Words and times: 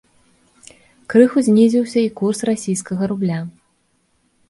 Крыху 1.15 1.39
знізіўся 1.49 1.99
і 2.07 2.09
курс 2.23 2.39
расійскага 2.53 3.03
рубля. 3.15 3.39